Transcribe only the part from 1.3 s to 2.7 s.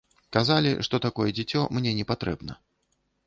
дзіцё мне не патрэбна.